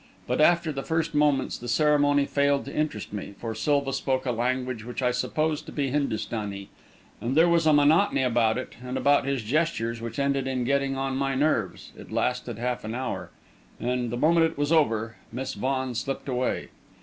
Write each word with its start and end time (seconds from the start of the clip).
But, 0.25 0.41
after 0.41 0.71
the 0.71 0.81
first 0.81 1.13
moments, 1.13 1.59
the 1.59 1.67
ceremony 1.67 2.25
failed 2.25 2.65
to 2.65 2.73
interest 2.73 3.13
me; 3.13 3.35
for 3.37 3.53
Silva 3.53 3.93
spoke 3.93 4.25
a 4.25 4.31
language 4.31 4.83
which 4.83 5.03
I 5.03 5.11
supposed 5.11 5.67
to 5.67 5.71
be 5.71 5.91
Hindustani, 5.91 6.69
and 7.21 7.37
there 7.37 7.47
was 7.47 7.67
a 7.67 7.71
monotony 7.71 8.23
about 8.23 8.57
it 8.57 8.73
and 8.83 8.97
about 8.97 9.27
his 9.27 9.43
gestures 9.43 10.01
which 10.01 10.17
ended 10.17 10.47
in 10.47 10.63
getting 10.63 10.97
on 10.97 11.15
my 11.17 11.35
nerves. 11.35 11.91
It 11.95 12.11
lasted 12.11 12.57
half 12.57 12.83
an 12.83 12.95
hour, 12.95 13.29
and 13.79 14.09
the 14.09 14.17
moment 14.17 14.47
it 14.47 14.57
was 14.57 14.71
over, 14.71 15.17
Miss 15.31 15.53
Vaughan 15.53 15.93
slipped 15.93 16.27
away. 16.27 16.69